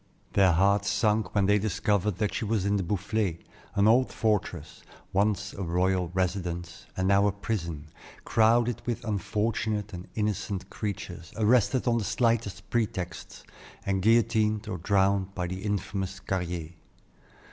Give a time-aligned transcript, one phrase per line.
[0.33, 3.37] Their hearts sunk when they discovered that she was in the Boufflay,
[3.75, 4.81] an old fortress,
[5.13, 7.85] once a royal residence, and now a prison,
[8.25, 13.43] crowded with unfortunate and innocent creatures, arrested on the slightest pretexts,
[13.85, 16.69] and guillotined or drowned by the infamous Carrier.